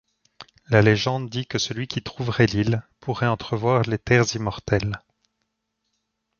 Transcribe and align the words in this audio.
La 0.69 0.81
légende 0.81 1.29
dit 1.29 1.45
que 1.45 1.59
celui 1.59 1.87
qui 1.87 2.01
trouverait 2.01 2.47
l'île, 2.47 2.81
pourrait 3.01 3.27
entrevoir 3.27 3.83
les 3.83 3.99
Terres 3.99 4.35
Immortelles. 4.35 4.99